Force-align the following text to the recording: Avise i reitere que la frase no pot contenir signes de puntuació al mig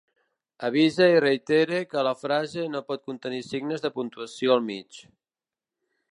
Avise 0.67 1.09
i 1.15 1.19
reitere 1.23 1.81
que 1.91 2.05
la 2.07 2.13
frase 2.21 2.65
no 2.75 2.81
pot 2.87 3.03
contenir 3.09 3.41
signes 3.49 3.83
de 3.85 3.91
puntuació 3.99 4.55
al 4.55 4.65
mig 4.71 5.03